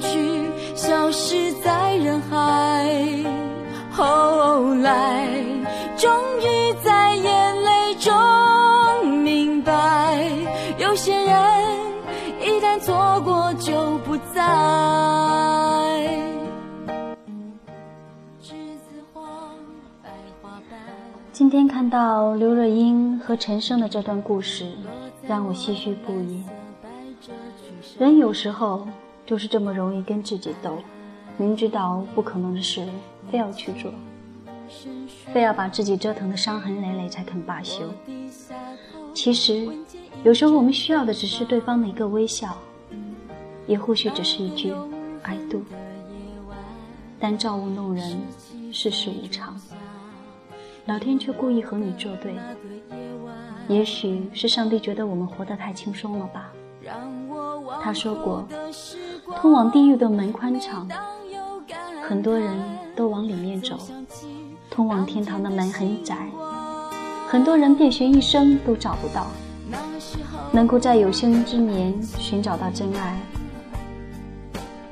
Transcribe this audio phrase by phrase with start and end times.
[0.00, 2.86] 去，消失在人海。
[3.90, 5.26] 后来，
[5.96, 6.10] 终
[6.40, 8.14] 于在眼泪中
[9.22, 10.24] 明白，
[10.78, 11.34] 有些人
[12.40, 14.42] 一旦错过就不再。
[21.32, 24.72] 今天看到刘若英和陈升的这段故事，
[25.26, 26.42] 让我唏嘘不已。
[27.96, 28.86] 人有时候
[29.28, 30.78] 就是这么容易跟自己斗，
[31.36, 32.88] 明知道不可能的事，
[33.30, 33.92] 非要去做，
[35.34, 37.82] 非要把自己折腾的伤痕累累才肯罢休。
[39.12, 39.68] 其实，
[40.24, 42.56] 有时候我们需要的只是对方的一个微笑，
[43.66, 44.72] 也或许只是一句
[45.22, 45.62] “爱度”。
[47.20, 48.22] 但造物弄人，
[48.72, 49.60] 世事无常。
[50.86, 52.34] 老天却故意和你作对，
[53.68, 56.50] 也许是上帝觉得我们活得太轻松了吧。
[57.82, 58.48] 他说过，
[59.36, 60.88] 通往地狱的门宽敞，
[62.02, 62.50] 很多人
[62.96, 63.76] 都往里面走；
[64.70, 66.28] 通往天堂的门很窄，
[67.28, 69.26] 很多人遍寻一生都找不到。
[70.50, 73.20] 能够在有生之年寻找到真爱，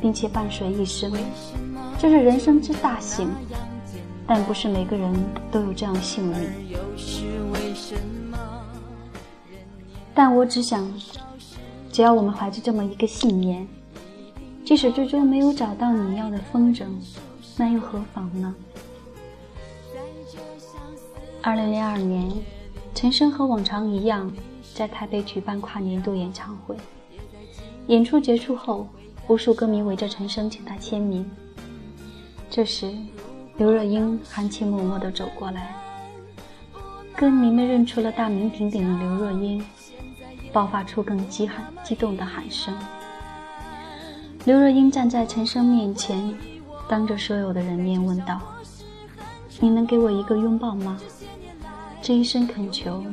[0.00, 1.10] 并且伴随一生，
[1.98, 3.28] 这是人生之大幸。
[4.26, 5.10] 但不是每个人
[5.50, 6.50] 都有这样幸运。
[10.14, 10.86] 但我只想，
[11.90, 13.66] 只要我们怀着这么一个信念，
[14.68, 16.84] 即使最终没有找到你要的风筝，
[17.56, 18.54] 那又何妨呢？
[21.40, 22.30] 二零零二年，
[22.94, 24.30] 陈升和往常一样
[24.74, 26.76] 在台北举办跨年度演唱会。
[27.86, 28.86] 演出结束后，
[29.26, 31.26] 无数歌迷围着陈升请他签名。
[32.50, 32.94] 这时。
[33.56, 35.74] 刘若英含情脉脉地走过来，
[37.16, 39.64] 歌迷们认出了大名鼎鼎的刘若英，
[40.52, 42.72] 爆发出更激喊、激动的喊声。
[44.44, 46.34] 刘若英站在陈升面前，
[46.88, 48.40] 当着所有的人面问道
[49.60, 50.98] ：“你能给我一个拥抱吗？”
[52.00, 53.04] 这一声恳求，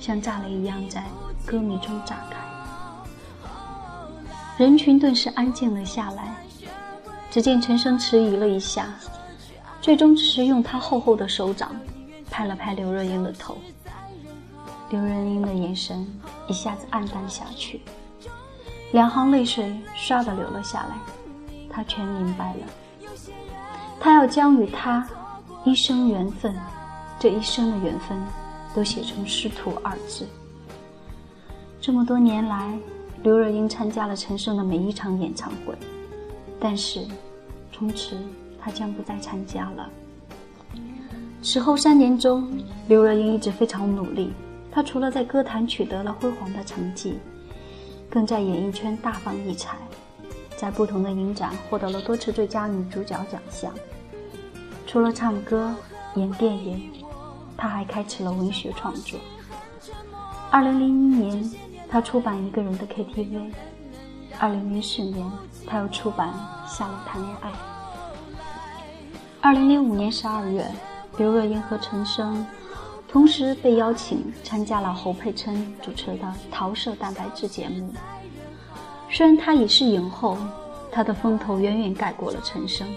[0.00, 1.04] 像炸雷一样在
[1.44, 2.38] 歌迷中炸开，
[4.56, 6.34] 人群顿时安静了下来。
[7.30, 8.94] 只见陈升迟疑了一下。
[9.80, 11.74] 最终只是用他厚厚的手掌
[12.30, 13.56] 拍了拍刘若英的头，
[14.90, 16.06] 刘若英的眼神
[16.46, 17.80] 一下子黯淡下去，
[18.92, 20.96] 两行泪水唰的流了下来。
[21.68, 22.60] 他全明白了，
[23.98, 25.06] 他要将与他
[25.64, 26.54] 一生缘分，
[27.18, 28.16] 这一生的缘分
[28.74, 30.28] 都写成师徒二字。
[31.80, 32.78] 这么多年来，
[33.22, 35.74] 刘若英参加了陈升的每一场演唱会，
[36.60, 37.06] 但是
[37.72, 38.16] 从此。
[38.64, 39.90] 他将不再参加了。
[41.42, 42.48] 此后三年中，
[42.86, 44.32] 刘若英一直非常努力。
[44.70, 47.18] 她除了在歌坛取得了辉煌的成绩，
[48.12, 49.78] 更在演艺圈大放异彩，
[50.54, 53.72] 在不同的影展获得了多次最佳女主角奖项。
[54.86, 55.74] 除了唱歌、
[56.16, 56.92] 演电影，
[57.56, 59.18] 她还开始了文学创作。
[60.50, 61.50] 二零零一年，
[61.88, 63.14] 她出版《一个人的 KTV》；
[64.38, 65.26] 二零零四年，
[65.66, 66.28] 她又出版
[66.70, 67.50] 《下楼谈恋爱》。
[69.40, 70.70] 二零零五年十二月，
[71.16, 72.46] 刘若英和陈升
[73.12, 77.92] 同时被邀请参加了侯佩岑主持的《桃色蛋白质》节目。
[79.10, 80.38] 虽然她已是影后，
[80.90, 82.88] 她的风头远远盖过了陈升，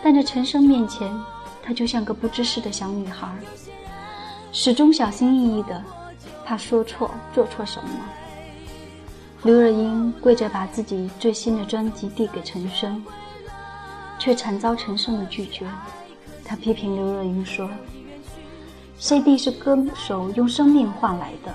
[0.00, 1.12] 但在陈升面前，
[1.60, 3.28] 她就像个不知事的小女孩，
[4.52, 5.82] 始终小心翼翼的，
[6.44, 7.90] 怕说错做错什么。
[9.42, 13.04] 刘若英跪着把自己最新的专辑递给陈升。
[14.22, 15.66] 却惨遭陈升的拒绝。
[16.44, 17.68] 他批评刘若英说
[19.02, 21.52] ：“CD 是歌手用生命换来的，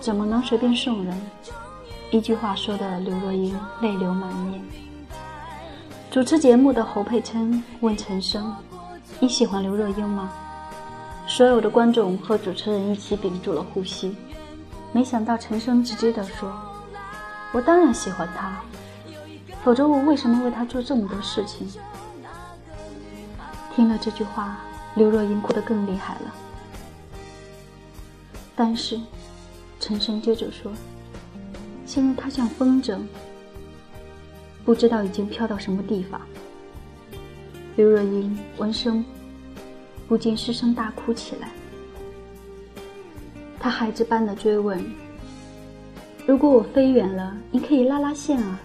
[0.00, 1.14] 怎么能随便送人？”
[2.10, 4.64] 一句话说的刘若英泪流满面。
[6.10, 8.56] 主持节目的侯佩岑问陈升
[9.20, 10.32] ：“你喜欢刘若英吗？”
[11.28, 14.16] 所有的观众和主持人一起屏住了呼吸。
[14.92, 16.50] 没想到陈升直接地说
[17.52, 18.58] ：“我当然喜欢她。”
[19.62, 21.68] 否则我为什么为她做这么多事情？
[23.76, 24.56] 听了这句话，
[24.94, 26.34] 刘若英哭得更厉害了。
[28.56, 29.00] 但是，
[29.80, 30.72] 陈升接着说
[31.84, 33.00] ：“现在他像风筝，
[34.64, 36.20] 不知道已经飘到什么地方。”
[37.76, 39.04] 刘若英闻声
[40.06, 41.50] 不禁失声大哭起来。
[43.58, 44.80] 他孩子般的追问
[46.24, 48.60] ：“如果我飞远了，你可以拉拉线啊？”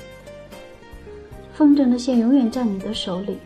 [1.56, 3.40] 风筝的线永远在你的手里，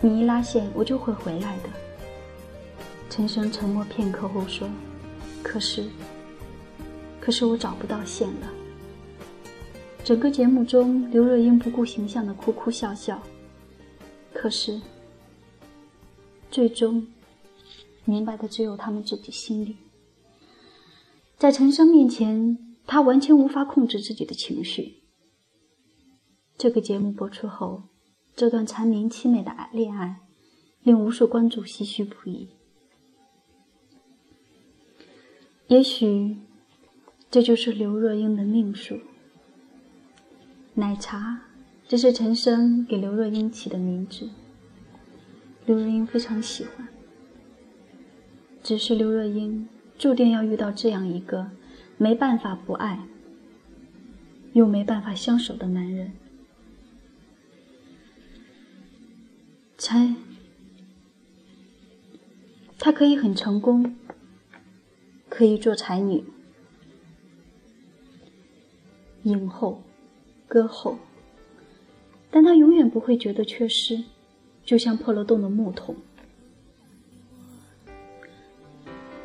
[0.00, 1.68] 你一拉线，我就会回来的。
[3.16, 4.68] 陈升沉默片刻后说
[5.42, 5.88] ：“可是，
[7.18, 8.52] 可是我找不到线了。
[10.04, 13.22] 整个节目中，刘若英不顾形象的哭哭笑笑，
[14.34, 14.82] 可是，
[16.50, 17.06] 最终
[18.04, 19.78] 明白的只有他们自己心里。
[21.38, 24.96] 在陈升面前，她完全无法控制自己的情绪。
[26.58, 27.84] 这个节目播出后，
[28.36, 30.20] 这段缠绵凄美的爱恋爱，
[30.82, 32.50] 令无数观众唏嘘不已。
[35.68, 36.36] 也许，
[37.28, 39.00] 这就是刘若英的命数。
[40.74, 41.40] 奶茶，
[41.88, 44.28] 这是陈升给刘若英起的名字。
[45.64, 46.86] 刘若英非常喜欢，
[48.62, 49.68] 只是刘若英
[49.98, 51.50] 注定要遇到这样一个
[51.98, 53.00] 没办法不爱，
[54.52, 56.12] 又没办法相守的男人。
[59.76, 60.14] 才，
[62.78, 63.96] 他可以很成功，
[65.36, 66.24] 可以做才女、
[69.24, 69.82] 影后、
[70.48, 70.96] 歌后，
[72.30, 74.02] 但他永远不会觉得缺失，
[74.64, 75.94] 就像破了洞的木桶，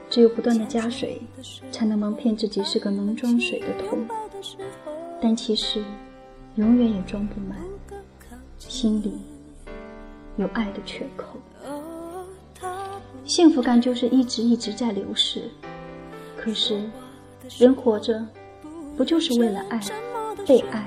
[0.09, 1.21] 只有不断的加水，
[1.71, 4.05] 才能蒙骗自己是个能装水的桶，
[5.21, 5.81] 但其实
[6.55, 7.57] 永远也装不满，
[8.59, 9.13] 心里。
[10.35, 11.39] 有爱的缺口，
[13.23, 15.49] 幸福感就是一直一直在流逝。
[16.43, 16.89] 可是，
[17.59, 18.25] 人活着，
[18.97, 19.79] 不就是为了爱、
[20.47, 20.83] 被爱，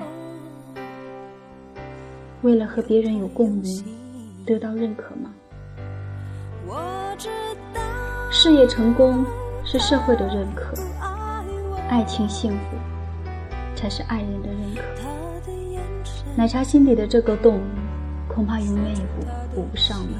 [2.41, 3.83] 为了和别人有共鸣，
[4.45, 5.33] 得到认可吗？
[8.29, 9.25] 事业成功
[9.63, 10.75] 是社会的认可，
[11.89, 12.57] 爱情幸福
[13.75, 14.81] 才是爱人的认可。
[16.35, 17.59] 奶茶心里的这个洞。
[18.27, 20.17] 恐怕永远也补补不上了。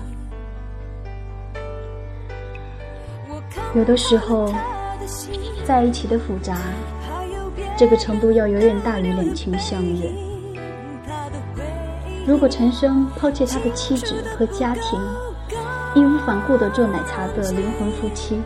[3.76, 4.54] 有的时候，
[5.66, 6.58] 在一起的复杂，
[7.78, 10.12] 这个程度要远远大于两情相悦。
[12.28, 15.00] 如果陈升抛弃他的妻子和家庭，
[15.96, 18.42] 义无反顾地做奶茶的灵魂夫妻，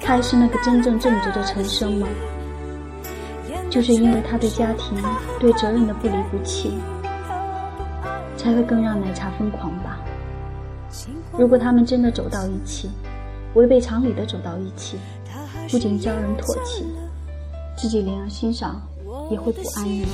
[0.00, 2.08] 他还是那个真正正直的陈升吗？
[3.70, 4.96] 就是因为他对家庭、
[5.38, 6.78] 对责任的不离不弃。
[8.36, 9.98] 才会更让奶茶疯狂吧。
[11.32, 12.90] 如果他们真的走到一起，
[13.54, 14.98] 违背常理的走到一起，
[15.70, 16.86] 不仅叫人唾弃，
[17.76, 18.80] 自己连欣赏
[19.30, 20.06] 也会不安逸。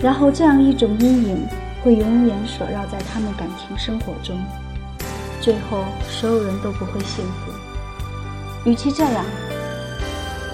[0.00, 1.46] 然后这样一种阴影
[1.82, 4.36] 会永远锁绕在他们感情生活中，
[5.40, 7.52] 最后所有人都不会幸福。
[8.64, 9.24] 与其这样，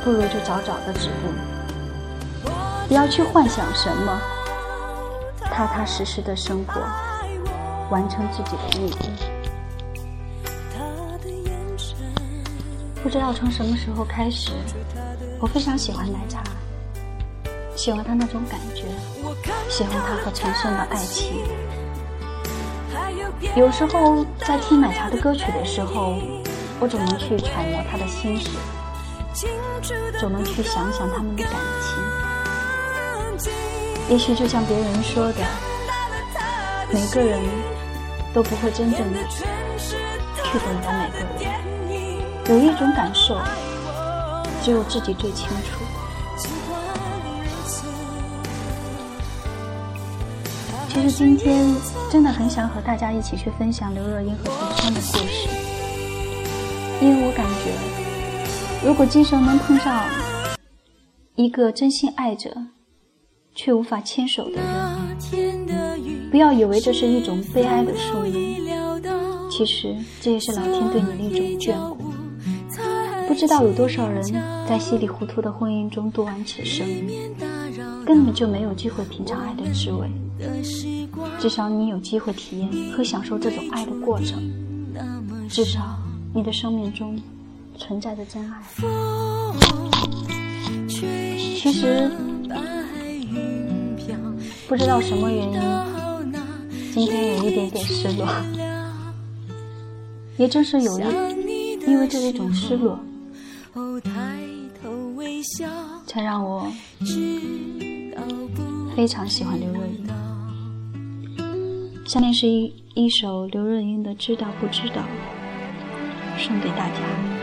[0.04, 2.50] 不如就早早的止步，
[2.88, 4.20] 不要去幻想什么。
[5.44, 6.80] 踏踏实实的生活，
[7.90, 9.35] 完成自己的义务。
[13.06, 14.50] 不知道从什么时候开始，
[15.38, 16.42] 我非常喜欢奶茶，
[17.76, 18.82] 喜欢他那种感觉，
[19.68, 21.40] 喜欢他和陈升的爱情。
[23.54, 26.18] 有时候在听奶茶的歌曲的时候，
[26.80, 28.50] 我总能去揣摩他的心事，
[30.18, 31.52] 总能去想想他们的感
[33.38, 33.48] 情。
[34.08, 35.44] 也许就像别人说的，
[36.92, 37.40] 每个人
[38.34, 38.98] 都不会真正
[40.42, 41.55] 去懂得每个人。
[42.48, 43.36] 有一种感受，
[44.62, 45.84] 只有自己最清楚。
[50.88, 51.74] 其实今天
[52.10, 54.44] 真的很想和大家一起去分享刘若英和
[54.76, 55.48] 陈升的故事，
[57.00, 60.04] 因为我感觉，如果今生能碰上
[61.34, 62.50] 一个真心爱着。
[63.58, 64.60] 却无法牵手的
[65.32, 65.66] 人，
[66.30, 68.62] 不要以为这是一种悲哀的宿命，
[69.50, 72.05] 其实这也是老天对你的一种眷顾。
[73.36, 74.24] 不知道有多少人
[74.66, 76.86] 在稀里糊涂的婚姻中度完此生，
[78.06, 80.08] 根本就没有机会品尝爱的滋味。
[81.38, 84.42] 至少你有机会体验和享受这种爱的过程，
[85.50, 85.98] 至少
[86.34, 87.20] 你的生命中
[87.76, 88.58] 存在着真爱。
[90.88, 92.10] 其实。
[94.66, 95.60] 不知道什么原因，
[96.94, 98.26] 今天有一点点失落。
[100.38, 101.04] 也正是有一，
[101.86, 102.98] 因为这一种失落，
[106.06, 106.72] 才让我
[108.96, 110.06] 非常喜欢刘若英。
[112.06, 115.02] 下面是一一首刘若英的《知道不知道》，
[116.42, 117.35] 送给大家。